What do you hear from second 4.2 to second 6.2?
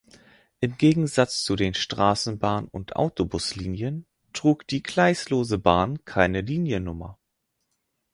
trug die Gleislose Bahn